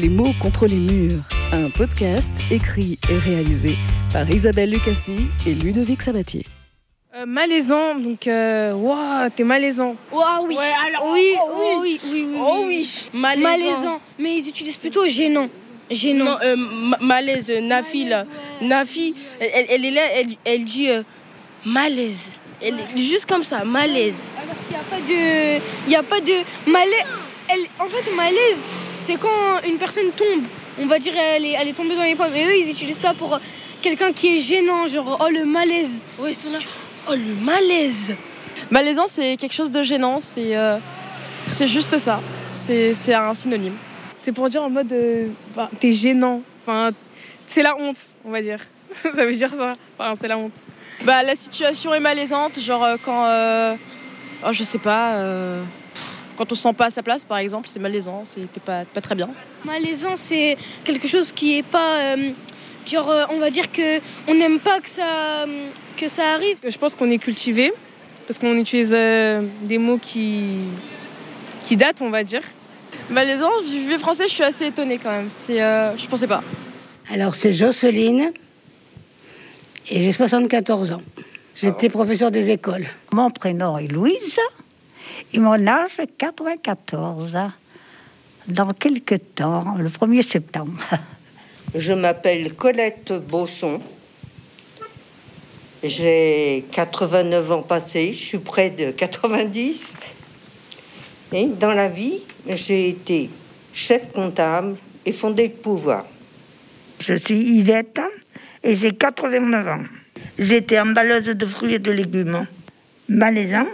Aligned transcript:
Les 0.00 0.08
mots 0.08 0.32
contre 0.40 0.64
les 0.64 0.76
murs, 0.76 1.20
un 1.52 1.68
podcast 1.68 2.34
écrit 2.50 2.98
et 3.10 3.18
réalisé 3.18 3.76
par 4.10 4.30
Isabelle 4.30 4.70
Lucassi 4.70 5.26
et 5.46 5.52
Ludovic 5.52 6.00
Sabatier. 6.00 6.46
Euh, 7.14 7.26
malaisant, 7.26 7.96
donc 7.96 8.26
euh, 8.26 8.72
waouh, 8.72 9.28
t'es 9.36 9.44
malaisant. 9.44 9.94
Waouh, 10.10 10.46
oui. 10.48 10.54
Ouais, 10.56 10.72
alors, 10.88 11.10
oui, 11.12 11.34
oh, 11.38 11.50
oh, 11.52 11.78
oui, 11.82 12.00
oui, 12.12 12.26
oui, 12.30 12.38
Oh 12.40 12.62
oui, 12.66 12.88
malaisant. 13.12 13.50
Malaisant. 13.50 14.00
Mais 14.18 14.36
ils 14.38 14.48
utilisent 14.48 14.76
plutôt 14.76 15.06
gênant. 15.06 15.48
Gênant. 15.90 16.24
Non, 16.24 16.36
euh, 16.44 16.56
ma- 16.56 16.98
malaise, 17.02 17.50
euh, 17.50 17.60
Nafi 17.60 18.06
là. 18.06 18.24
Nafi, 18.62 19.14
elle, 19.38 19.50
elle- 19.54 19.66
elle 19.68 19.84
est 19.84 19.90
là, 19.90 20.02
elle, 20.14 20.26
elle 20.46 20.64
dit 20.64 20.88
euh, 20.88 21.02
malaise. 21.66 22.38
Elle, 22.62 22.76
juste 22.96 23.26
comme 23.26 23.42
ça, 23.42 23.64
malaise. 23.66 24.32
Alors 24.40 24.54
qu'il 24.66 24.76
n'y 24.76 24.80
a 24.80 24.84
pas 24.88 25.00
de. 25.00 25.60
Il 25.86 25.88
n'y 25.90 25.96
a 25.96 26.02
pas 26.02 26.20
de. 26.22 26.70
Malaise. 26.70 27.04
Elle... 27.52 27.66
En 27.84 27.88
fait, 27.88 28.08
malaise, 28.14 28.68
c'est 29.00 29.16
quand 29.16 29.60
une 29.66 29.78
personne 29.78 30.10
tombe. 30.16 30.44
On 30.78 30.86
va 30.86 30.98
dire 30.98 31.14
elle 31.16 31.44
est, 31.44 31.52
elle 31.52 31.68
est 31.68 31.72
tombée 31.72 31.96
dans 31.96 32.02
les 32.04 32.14
pommes. 32.14 32.34
Et 32.34 32.44
eux, 32.44 32.56
ils 32.56 32.70
utilisent 32.70 32.98
ça 32.98 33.14
pour 33.14 33.34
euh, 33.34 33.38
quelqu'un 33.82 34.12
qui 34.12 34.36
est 34.36 34.38
gênant. 34.38 34.86
Genre, 34.88 35.18
oh 35.20 35.28
le 35.30 35.44
malaise. 35.44 36.06
Ouais, 36.18 36.32
ils 36.32 36.36
sont 36.36 36.50
là. 36.50 36.58
Oh 37.08 37.14
le 37.14 37.34
malaise. 37.44 38.14
Malaisant, 38.70 39.06
c'est 39.08 39.36
quelque 39.36 39.54
chose 39.54 39.70
de 39.70 39.82
gênant, 39.82 40.20
c'est 40.20 40.56
euh, 40.56 40.78
c'est 41.46 41.66
juste 41.66 41.98
ça. 41.98 42.20
C'est 42.50 42.94
c'est 42.94 43.14
un 43.14 43.34
synonyme. 43.34 43.74
C'est 44.18 44.32
pour 44.32 44.48
dire 44.48 44.62
en 44.62 44.70
mode 44.70 44.92
euh, 44.92 45.28
bah, 45.56 45.70
t'es 45.80 45.92
gênant. 45.92 46.42
Enfin, 46.66 46.90
c'est 47.46 47.62
la 47.62 47.76
honte, 47.76 48.14
on 48.24 48.30
va 48.30 48.42
dire. 48.42 48.60
ça 49.02 49.24
veut 49.24 49.32
dire 49.32 49.50
ça. 49.50 49.72
Enfin, 49.98 50.14
c'est 50.20 50.28
la 50.28 50.36
honte. 50.36 50.52
Bah, 51.04 51.22
la 51.22 51.34
situation 51.34 51.94
est 51.94 52.00
malaisante, 52.00 52.60
genre 52.60 52.84
euh, 52.84 52.96
quand. 53.02 53.24
euh, 53.26 53.74
oh, 54.46 54.52
je 54.52 54.62
sais 54.62 54.78
pas. 54.78 55.14
Quand 56.40 56.50
on 56.52 56.54
se 56.54 56.62
sent 56.62 56.72
pas 56.72 56.86
à 56.86 56.90
sa 56.90 57.02
place, 57.02 57.22
par 57.22 57.36
exemple, 57.36 57.68
c'est 57.68 57.78
malaisant, 57.78 58.22
c'est 58.24 58.50
t'es 58.50 58.60
pas, 58.60 58.86
pas 58.86 59.02
très 59.02 59.14
bien. 59.14 59.28
Malaisant, 59.62 60.16
c'est 60.16 60.56
quelque 60.84 61.06
chose 61.06 61.32
qui 61.32 61.58
est 61.58 61.62
pas. 61.62 62.14
euh, 62.14 62.30
genre, 62.86 63.10
euh, 63.10 63.24
on 63.28 63.38
va 63.38 63.50
dire 63.50 63.70
que 63.70 63.98
on 64.26 64.32
n'aime 64.32 64.58
pas 64.58 64.80
que 64.80 64.88
ça, 64.88 65.42
euh, 65.42 65.66
que 65.98 66.08
ça 66.08 66.30
arrive. 66.32 66.56
Je 66.66 66.78
pense 66.78 66.94
qu'on 66.94 67.10
est 67.10 67.18
cultivé, 67.18 67.74
parce 68.26 68.38
qu'on 68.38 68.56
utilise 68.56 68.94
euh, 68.96 69.42
des 69.64 69.76
mots 69.76 69.98
qui, 69.98 70.60
qui 71.60 71.76
datent, 71.76 72.00
on 72.00 72.08
va 72.08 72.24
dire. 72.24 72.40
Malaisant, 73.10 73.60
vu 73.62 73.90
le 73.90 73.98
français, 73.98 74.24
je 74.26 74.32
suis 74.32 74.42
assez 74.42 74.68
étonnée 74.68 74.96
quand 74.96 75.10
même. 75.10 75.28
C'est, 75.28 75.60
euh, 75.60 75.94
je 75.98 76.06
pensais 76.06 76.26
pas. 76.26 76.42
Alors, 77.12 77.34
c'est 77.34 77.52
Jocelyne 77.52 78.32
et 79.90 80.04
j'ai 80.04 80.12
74 80.14 80.92
ans. 80.92 81.02
J'étais 81.54 81.90
professeur 81.90 82.30
des 82.30 82.48
écoles. 82.48 82.86
Mon 83.12 83.30
prénom 83.30 83.76
est 83.76 83.88
Louise 83.88 84.38
et 85.32 85.38
mon 85.38 85.66
âge 85.66 86.00
94. 86.18 87.36
Dans 88.48 88.72
quelques 88.72 89.20
temps, 89.34 89.76
le 89.78 89.88
1er 89.88 90.26
septembre. 90.26 90.78
Je 91.74 91.92
m'appelle 91.92 92.54
Colette 92.54 93.12
Bosson. 93.12 93.80
J'ai 95.82 96.64
89 96.72 97.50
ans 97.52 97.62
passés, 97.62 98.12
je 98.12 98.18
suis 98.18 98.38
près 98.38 98.70
de 98.70 98.90
90. 98.90 99.92
Et 101.32 101.46
dans 101.46 101.72
la 101.72 101.88
vie, 101.88 102.18
j'ai 102.48 102.88
été 102.88 103.30
chef 103.72 104.12
comptable 104.12 104.76
et 105.06 105.12
fondé 105.12 105.48
de 105.48 105.54
pouvoir. 105.54 106.04
Je 106.98 107.14
suis 107.14 107.38
Yvette 107.38 108.00
et 108.62 108.76
j'ai 108.76 108.92
89 108.92 109.68
ans. 109.68 109.84
J'étais 110.38 110.80
emballeuse 110.80 111.24
de 111.24 111.46
fruits 111.46 111.74
et 111.74 111.78
de 111.78 111.92
légumes. 111.92 112.46
Malaisant 113.08 113.66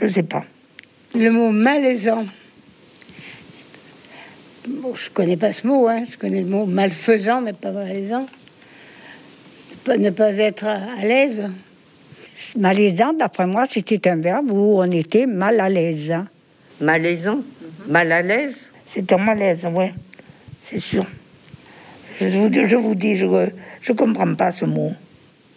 Je 0.00 0.06
ne 0.06 0.10
sais 0.10 0.22
pas. 0.22 0.44
Le 1.14 1.30
mot 1.30 1.50
malaisant. 1.50 2.26
Bon, 4.68 4.94
je 4.94 5.08
connais 5.10 5.36
pas 5.36 5.52
ce 5.52 5.66
mot, 5.66 5.88
hein. 5.88 6.04
je 6.10 6.16
connais 6.16 6.40
le 6.40 6.46
mot 6.48 6.66
malfaisant, 6.66 7.40
mais 7.40 7.52
pas 7.52 7.70
malaisant. 7.70 8.26
Ne 9.70 9.76
pas, 9.84 9.96
ne 9.96 10.10
pas 10.10 10.36
être 10.36 10.66
à, 10.66 11.00
à 11.00 11.04
l'aise. 11.04 11.48
Malaisant, 12.58 13.12
d'après 13.12 13.46
moi, 13.46 13.64
c'était 13.70 14.08
un 14.08 14.16
verbe 14.16 14.50
où 14.50 14.78
on 14.78 14.90
était 14.90 15.26
mal 15.26 15.60
à 15.60 15.68
l'aise. 15.68 16.12
Malaisant, 16.80 17.40
mal 17.88 18.12
à 18.12 18.22
l'aise? 18.22 18.70
C'est 18.92 19.10
un 19.12 19.18
malaise, 19.18 19.60
oui, 19.72 19.86
c'est 20.68 20.80
sûr. 20.80 21.06
Je 22.20 22.26
vous, 22.26 22.50
je 22.52 22.76
vous 22.76 22.94
dis, 22.94 23.16
je 23.16 23.26
ne 23.26 23.96
comprends 23.96 24.34
pas 24.34 24.52
ce 24.52 24.64
mot. 24.64 24.92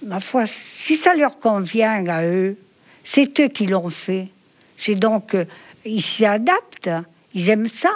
Ma 0.06 0.20
foi, 0.20 0.44
si 0.46 0.96
ça 0.96 1.14
leur 1.14 1.40
convient 1.40 2.06
à 2.08 2.24
eux, 2.26 2.58
c'est 3.12 3.40
eux 3.40 3.48
qui 3.48 3.66
l'ont 3.66 3.90
fait. 3.90 4.28
C'est 4.78 4.94
donc, 4.96 5.34
euh, 5.34 5.46
ils 5.84 6.02
s'y 6.02 6.26
adaptent, 6.26 6.92
ils 7.34 7.50
aiment 7.50 7.68
ça. 7.70 7.90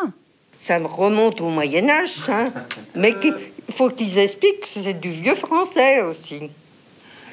Ça 0.57 0.79
me 0.79 0.87
remonte 0.87 1.39
au 1.39 1.49
Moyen 1.49 1.87
Âge, 1.87 2.17
hein. 2.29 2.51
mais 2.95 3.13
il 3.23 3.35
faut 3.73 3.89
qu'ils 3.89 4.17
expliquent 4.17 4.61
que 4.61 4.67
c'est 4.81 4.99
du 4.99 5.11
vieux 5.11 5.35
français 5.35 6.01
aussi. 6.01 6.49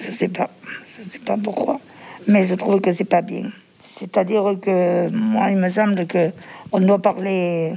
Je 0.04 0.10
ne 0.10 0.16
sais 0.16 0.28
pas. 0.28 0.50
Je 0.98 1.12
sais 1.12 1.18
pas 1.20 1.36
pourquoi. 1.42 1.80
Mais 2.26 2.46
je 2.46 2.54
trouve 2.54 2.80
que 2.82 2.92
c'est 2.92 3.04
pas 3.04 3.22
bien. 3.22 3.50
C'est-à-dire 3.98 4.44
que 4.60 5.08
moi, 5.08 5.50
il 5.50 5.56
me 5.56 5.70
semble 5.70 6.06
que 6.06 6.30
on 6.72 6.80
doit 6.80 6.98
parler 7.00 7.72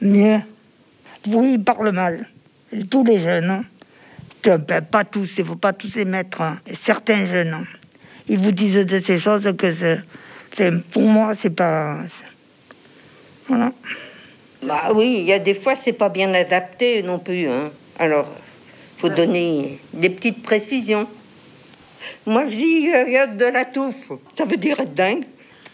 mieux. 0.00 0.40
Oui, 1.28 1.52
ils 1.54 1.62
parlent 1.62 1.92
mal. 1.92 2.28
Tous 2.90 3.04
les 3.04 3.20
jeunes. 3.20 3.50
hein. 3.50 3.64
Ben, 4.42 4.80
pas 4.80 5.04
tous, 5.04 5.36
il 5.38 5.42
ne 5.42 5.46
faut 5.48 5.56
pas 5.56 5.72
tous 5.72 5.94
les 5.96 6.04
mettre. 6.04 6.40
hein. 6.40 6.58
Certains 6.82 7.26
jeunes. 7.26 7.64
Ils 8.30 8.38
vous 8.38 8.52
disent 8.52 8.86
de 8.86 9.00
ces 9.00 9.18
choses 9.18 9.52
que 9.58 9.74
c'est, 9.74 10.70
pour 10.92 11.02
moi, 11.02 11.32
c'est 11.36 11.50
pas. 11.50 11.98
Voilà. 13.48 13.72
Bah 14.62 14.92
oui, 14.94 15.16
il 15.18 15.24
y 15.24 15.32
a 15.32 15.40
des 15.40 15.52
fois, 15.54 15.74
c'est 15.74 15.92
pas 15.92 16.08
bien 16.08 16.32
adapté 16.32 17.02
non 17.02 17.18
plus. 17.18 17.48
Hein. 17.48 17.72
Alors, 17.98 18.28
faut 18.98 19.08
donner 19.08 19.80
des 19.92 20.10
petites 20.10 20.44
précisions. 20.44 21.08
Moi, 22.24 22.46
je 22.46 22.54
dis 22.54 22.88
euh, 22.94 23.26
de 23.26 23.46
la 23.46 23.64
touffe. 23.64 24.12
Ça 24.38 24.44
veut 24.44 24.58
dire 24.58 24.78
être 24.78 24.94
dingue. 24.94 25.24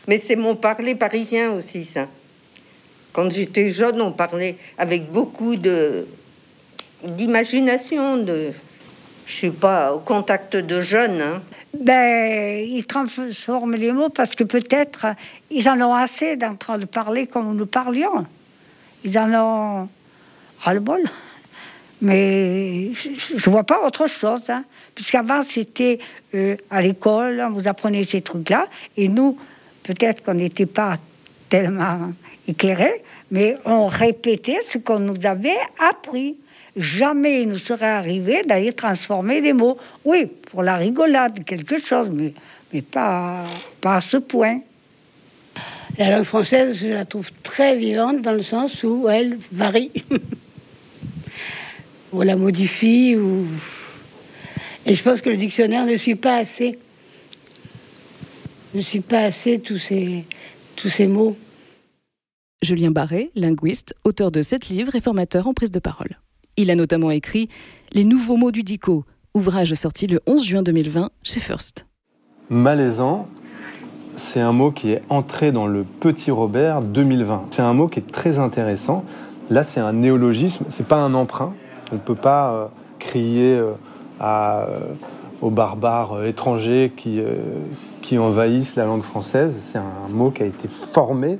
Mais 0.09 0.17
c'est 0.17 0.37
mon 0.37 0.57
parler 0.57 0.95
parisien 0.95 1.53
aussi, 1.53 1.85
ça. 1.85 2.09
Quand 3.13 3.31
j'étais 3.31 3.69
jeune, 3.69 4.01
on 4.01 4.13
parlait 4.13 4.57
avec 4.79 5.11
beaucoup 5.11 5.57
de 5.57 6.07
d'imagination. 7.05 8.17
De... 8.17 8.53
Je 9.27 9.33
suis 9.33 9.51
pas 9.51 9.93
au 9.93 9.99
contact 9.99 10.57
de 10.57 10.81
jeunes. 10.81 11.21
hein. 11.21 11.43
Ben, 11.81 12.65
ils 12.67 12.87
transforment 12.87 13.75
les 13.75 13.93
mots 13.93 14.09
parce 14.09 14.35
que 14.35 14.45
peut-être 14.45 15.07
ils 15.51 15.69
en 15.69 15.81
ont 15.81 15.95
assez 15.95 16.37
d'en 16.37 16.55
train 16.55 16.79
de 16.79 16.85
parler 16.85 17.27
comme 17.27 17.55
nous 17.55 17.67
parlions. 17.67 18.27
Ils 19.05 19.19
en 19.19 19.33
ont 19.33 19.89
ras-le-bol. 20.61 21.03
Mais 22.03 22.93
je 22.95 23.35
ne 23.35 23.51
vois 23.51 23.65
pas 23.65 23.85
autre 23.87 24.07
chose. 24.07 24.43
Hein. 24.49 24.65
Puisqu'avant, 24.95 25.43
c'était 25.43 25.99
euh, 26.35 26.57
à 26.71 26.83
l'école, 26.83 27.43
on 27.47 27.51
vous 27.51 27.69
apprenait 27.69 28.05
ces 28.05 28.21
trucs-là. 28.21 28.69
Et 28.97 29.09
nous, 29.09 29.39
peut-être 29.83 30.23
qu'on 30.23 30.35
n'était 30.35 30.67
pas 30.67 30.97
tellement 31.49 32.13
éclairés, 32.49 33.03
mais 33.31 33.55
on 33.65 33.87
répétait 33.87 34.59
ce 34.69 34.79
qu'on 34.79 34.99
nous 34.99 35.27
avait 35.27 35.59
appris. 35.79 36.37
Jamais 36.77 37.43
il 37.43 37.49
nous 37.49 37.59
serait 37.59 37.87
arrivé 37.87 38.43
d'aller 38.43 38.75
transformer 38.75 39.41
les 39.41 39.55
mots. 39.55 39.79
Oui, 40.05 40.27
pour 40.27 40.63
la 40.63 40.77
rigolade, 40.77 41.43
quelque 41.45 41.79
chose, 41.79 42.11
mais, 42.13 42.35
mais 42.73 42.83
pas, 42.83 43.47
pas 43.81 43.97
à 43.97 44.01
ce 44.03 44.19
point. 44.19 44.61
La 45.97 46.11
langue 46.11 46.25
française, 46.25 46.79
je 46.79 46.89
la 46.89 47.07
trouve 47.07 47.31
très 47.43 47.77
vivante 47.77 48.21
dans 48.21 48.33
le 48.33 48.43
sens 48.43 48.85
où 48.85 49.09
elle 49.09 49.39
varie. 49.51 49.91
ou 52.13 52.21
la 52.21 52.37
modifie, 52.37 53.17
ou... 53.17 53.47
Et 54.85 54.95
je 54.95 55.03
pense 55.03 55.23
que 55.23 55.31
le 55.31 55.39
dictionnaire 55.39 55.87
ne 55.87 55.97
suit 55.97 56.15
pas 56.15 56.37
assez. 56.37 56.79
Ne 58.75 58.83
suit 58.83 59.01
pas 59.01 59.21
assez 59.21 59.61
tous 59.61 59.79
ces, 59.79 60.25
tous 60.77 60.91
ces 60.91 61.07
mots. 61.07 61.39
Julien 62.61 62.91
Barré, 62.91 63.31
linguiste, 63.35 63.95
auteur 64.05 64.31
de 64.31 64.43
sept 64.43 64.69
livres 64.69 64.95
et 64.95 65.01
formateur 65.01 65.47
en 65.47 65.55
prise 65.55 65.71
de 65.71 65.79
parole. 65.79 66.19
Il 66.59 66.71
a 66.71 66.75
notamment 66.75 67.11
écrit 67.11 67.51
Les 67.93 68.05
nouveaux 68.05 68.39
mots 68.39 68.51
du 68.51 68.63
dico, 68.63 69.05
ouvrage 69.35 69.75
sorti 69.75 70.07
le 70.07 70.21
11 70.27 70.43
juin 70.43 70.63
2020 70.63 71.11
chez 71.23 71.41
First. 71.41 71.87
Malaisant, 72.49 73.29
c'est 74.17 74.41
un 74.41 74.53
mot 74.53 74.71
qui 74.71 74.93
est 74.93 75.03
entré 75.11 75.53
dans 75.53 75.67
le 75.67 75.85
Petit 75.85 76.31
Robert 76.31 76.81
2020. 76.81 77.49
C'est 77.51 77.61
un 77.61 77.75
mot 77.75 77.89
qui 77.89 77.99
est 77.99 78.11
très 78.11 78.39
intéressant. 78.39 79.05
Là, 79.51 79.65
c'est 79.65 79.81
un 79.81 79.93
néologisme, 79.93 80.65
c'est 80.71 80.89
pas 80.89 80.97
un 80.97 81.13
emprunt. 81.13 81.53
On 81.93 81.97
ne 81.97 82.01
peut 82.01 82.15
pas 82.15 82.51
euh, 82.51 82.67
crier 82.99 83.55
euh, 83.55 83.73
euh, 84.23 84.79
aux 85.43 85.51
barbares 85.51 86.25
étrangers 86.25 86.91
qui, 86.97 87.21
envahissent 88.17 88.77
la 88.77 88.87
langue 88.87 89.03
française. 89.03 89.55
C'est 89.61 89.79
un 89.79 90.09
mot 90.09 90.31
qui 90.31 90.43
a 90.43 90.47
été 90.47 90.69
formé 90.69 91.39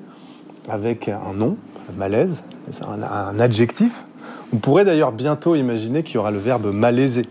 avec 0.69 1.09
un 1.09 1.33
nom, 1.35 1.57
malaise, 1.97 2.43
un 2.83 3.41
adjectif. 3.41 4.05
On 4.53 4.59
pourrait 4.59 4.85
d'ailleurs 4.85 5.13
bientôt 5.13 5.55
imaginer 5.55 6.03
qu'il 6.03 6.17
y 6.17 6.19
aura 6.19 6.31
le 6.31 6.39
verbe 6.39 6.73
malaiser 6.73 7.27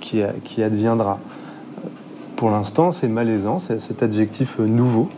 qui, 0.00 0.22
qui 0.44 0.62
adviendra. 0.62 1.18
Pour 2.36 2.50
l'instant, 2.50 2.90
c'est 2.90 3.08
malaisant, 3.08 3.58
c'est 3.58 3.80
cet 3.80 4.02
adjectif 4.02 4.58
nouveau 4.58 5.08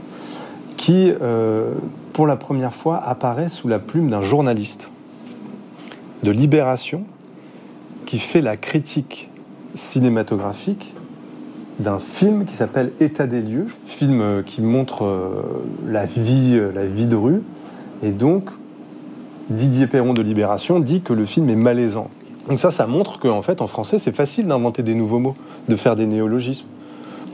qui, 0.76 1.11
euh, 1.22 1.72
pour 2.12 2.26
la 2.26 2.37
première 2.37 2.75
fois, 2.75 3.02
apparaît 3.02 3.49
sous 3.49 3.69
la 3.69 3.78
plume 3.78 4.11
d'un 4.11 4.20
journaliste. 4.20 4.90
de 6.22 6.31
Libération 6.31 7.05
qui 8.05 8.19
fait 8.19 8.43
la 8.43 8.56
critique 8.56 9.31
cinématographique 9.75 10.93
d'un 11.78 11.99
film 11.99 12.44
qui 12.44 12.55
s'appelle 12.55 12.93
État 13.00 13.26
des 13.26 13.40
lieux, 13.40 13.66
film 13.87 14.20
euh, 14.20 14.43
qui 14.43 14.61
montre 14.61 15.05
euh, 15.05 15.43
la 15.87 16.05
vie, 16.05 16.61
la 16.75 16.87
vie 16.87 17.06
de 17.06 17.16
rue. 17.16 17.43
Et 18.02 18.11
donc, 18.11 18.50
Didier 19.50 19.87
Perron 19.87 20.14
de 20.14 20.23
Libération 20.23 20.81
dit 20.81 21.00
que 21.02 21.12
le 21.12 21.25
film 21.25 21.50
est 21.50 21.56
malaisant. 21.56 22.08
Donc 22.49 22.61
ça, 22.61 22.70
ça 22.70 22.87
montre 22.87 23.19
qu'en 23.19 23.43
fait, 23.43 23.62
en 23.62 23.67
français, 23.67 23.99
c'est 23.99 24.14
facile 24.14 24.46
d'inventer 24.46 24.82
des 24.82 24.94
nouveaux 24.94 25.19
mots, 25.19 25.37
de 25.69 25.76
faire 25.76 25.96
des 25.96 26.06
néologismes. 26.06 26.67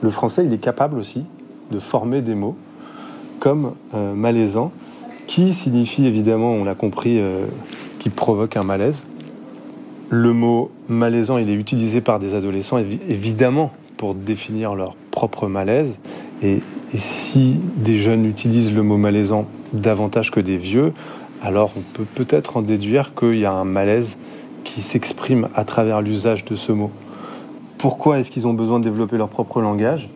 Le 0.00 0.10
français, 0.10 0.44
il 0.44 0.52
est 0.52 0.58
capable 0.58 0.98
aussi 0.98 1.24
de 1.70 1.78
former 1.78 2.20
des 2.20 2.34
mots 2.34 2.56
comme 3.38 3.72
malaisant, 3.92 4.70
qui 5.26 5.52
signifie 5.52 6.06
évidemment, 6.06 6.52
on 6.52 6.64
l'a 6.64 6.74
compris, 6.74 7.20
qui 7.98 8.10
provoque 8.10 8.56
un 8.56 8.64
malaise. 8.64 9.04
Le 10.10 10.32
mot 10.32 10.70
malaisant, 10.88 11.38
il 11.38 11.48
est 11.48 11.54
utilisé 11.54 12.00
par 12.00 12.18
des 12.18 12.34
adolescents, 12.34 12.78
évidemment, 12.78 13.72
pour 13.96 14.14
définir 14.14 14.74
leur 14.74 14.96
propre 15.10 15.46
malaise. 15.46 15.98
Et, 16.42 16.60
si 16.92 17.60
des 17.76 17.98
jeunes 17.98 18.26
utilisent 18.26 18.74
le 18.74 18.82
mot 18.82 18.96
malaisant 18.96 19.46
davantage 19.72 20.32
que 20.32 20.40
des 20.40 20.56
vieux, 20.56 20.92
alors 21.42 21.70
on 21.76 21.80
peut 21.80 22.04
peut-être 22.04 22.56
en 22.56 22.62
déduire 22.62 23.14
qu'il 23.14 23.38
y 23.38 23.46
a 23.46 23.52
un 23.52 23.64
malaise 23.64 24.18
qui 24.64 24.80
s'exprime 24.80 25.48
à 25.54 25.64
travers 25.64 26.02
l'usage 26.02 26.44
de 26.44 26.56
ce 26.56 26.72
mot. 26.72 26.90
Pourquoi 27.78 28.18
est-ce 28.18 28.30
qu'ils 28.30 28.46
ont 28.46 28.52
besoin 28.52 28.78
de 28.78 28.84
développer 28.84 29.16
leur 29.16 29.28
propre 29.28 29.60
langage? 29.60 30.10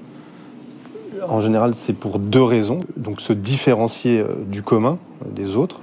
En 1.27 1.41
général, 1.41 1.75
c'est 1.75 1.95
pour 1.95 2.19
deux 2.19 2.43
raisons. 2.43 2.81
Donc 2.97 3.23
se 3.23 3.33
différencier 3.33 4.19
euh, 4.19 4.35
du 4.47 4.63
commun, 4.63 4.99
euh, 5.25 5.31
des 5.31 5.57
autres, 5.57 5.81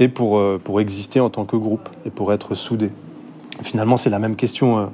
et 0.00 0.08
pour, 0.08 0.38
euh, 0.38 0.60
pour 0.62 0.80
exister 0.80 1.20
en 1.20 1.30
tant 1.30 1.44
que 1.44 1.56
groupe, 1.56 1.88
et 2.04 2.10
pour 2.10 2.32
être 2.32 2.56
soudés. 2.56 2.90
Finalement, 3.62 3.96
c'est 3.96 4.10
la 4.10 4.18
même 4.18 4.34
question 4.34 4.90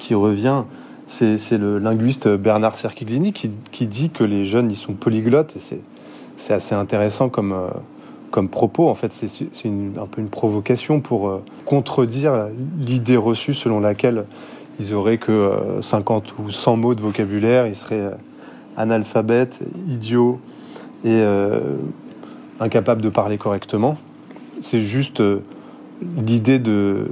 qui 0.00 0.14
revient. 0.14 0.62
C'est 1.06 1.58
le 1.58 1.78
linguiste 1.78 2.26
Bernard 2.26 2.74
Cerchiglini 2.74 3.32
qui, 3.32 3.86
dit 3.86 4.10
que 4.10 4.24
les 4.24 4.46
jeunes, 4.46 4.70
ils 4.72 4.76
sont 4.76 4.94
polyglottes, 4.94 5.54
et 5.56 5.78
c'est 6.36 6.52
assez 6.52 6.74
intéressant 6.74 7.28
comme, 7.28 7.54
comme 8.32 8.48
propos. 8.48 8.88
En 8.88 8.94
fait, 8.94 9.12
c'est 9.12 9.68
un 9.68 10.06
peu 10.06 10.20
une 10.20 10.28
provocation 10.28 11.00
pour 11.00 11.28
euh, 11.28 11.42
contredire 11.64 12.48
l'idée 12.80 13.16
reçue 13.16 13.54
selon 13.54 13.78
laquelle 13.78 14.24
ils 14.80 14.94
auraient 14.94 15.18
que 15.18 15.78
50 15.80 16.34
euh, 16.40 16.42
ou 16.42 16.50
100 16.50 16.76
mots 16.76 16.94
de 16.96 17.00
vocabulaire, 17.00 17.68
ils 17.68 17.76
seraient 17.76 18.10
analphabètes, 18.76 19.60
idiots 19.88 20.40
et 21.04 21.22
incapables 22.58 23.02
de 23.02 23.10
parler 23.10 23.36
correctement. 23.36 23.96
C'est 24.62 24.80
juste 24.80 25.22
l'idée 26.16 26.58
de 26.58 27.06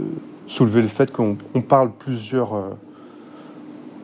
soulever 0.46 0.80
le 0.80 0.88
fait 0.88 1.12
qu'on 1.12 1.36
parle 1.68 1.90
plusieurs 1.92 2.54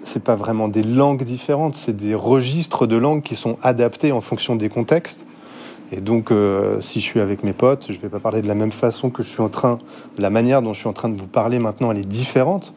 c'est 0.07 0.23
pas 0.23 0.37
vraiment 0.37 0.69
des 0.69 0.85
langues 0.85 1.25
différentes, 1.25 1.75
c'est 1.75 1.97
des 1.97 2.15
registres 2.15 2.87
de 2.87 2.97
langues 2.97 3.23
qui 3.23 3.35
sont 3.35 3.59
adaptés 3.63 4.13
en 4.13 4.21
fonction 4.21 4.55
des 4.55 4.69
contextes. 4.69 5.25
Et 5.93 6.01
donc, 6.01 6.31
euh, 6.31 6.81
si 6.81 7.01
je 7.01 7.05
suis 7.05 7.21
avec 7.21 7.45
mes 7.45 7.53
potes, 7.53 7.87
je 7.89 7.99
vais 7.99 8.09
pas 8.09 8.19
parler 8.19 8.43
de 8.43 8.49
la 8.49 8.55
même 8.55 8.73
façon 8.73 9.11
que 9.11 9.23
je 9.23 9.29
suis 9.29 9.41
en 9.41 9.49
train, 9.49 9.79
la 10.19 10.31
manière 10.31 10.63
dont 10.63 10.73
je 10.73 10.81
suis 10.81 10.89
en 10.89 10.93
train 10.93 11.09
de 11.09 11.17
vous 11.17 11.29
parler 11.29 11.59
maintenant, 11.59 11.93
elle 11.93 11.99
est 11.99 12.09
différente. 12.09 12.75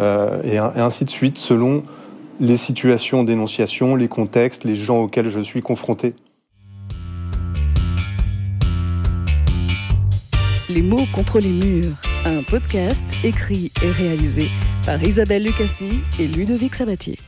Euh, 0.00 0.40
et, 0.44 0.58
ainsi 0.58 1.04
de 1.04 1.10
suite, 1.10 1.38
selon 1.38 1.82
les 2.40 2.56
situations 2.56 3.24
d'énonciation, 3.24 3.96
les 3.96 4.08
contextes, 4.08 4.64
les 4.64 4.76
gens 4.76 4.98
auxquels 4.98 5.28
je 5.28 5.40
suis 5.40 5.62
confronté. 5.62 6.14
Les 10.68 10.82
mots 10.82 11.06
contre 11.14 11.40
les 11.40 11.48
murs, 11.48 11.94
un 12.26 12.42
podcast 12.42 13.08
écrit 13.24 13.72
et 13.82 13.90
réalisé 13.90 14.48
par 14.84 15.02
Isabelle 15.02 15.44
Lucassi 15.44 16.00
et 16.20 16.26
Ludovic 16.26 16.74
Sabatier. 16.74 17.18